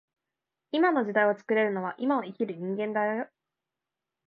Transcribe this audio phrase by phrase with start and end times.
[0.71, 3.29] 今の時代を作れるのは今を生きている人間だけだよ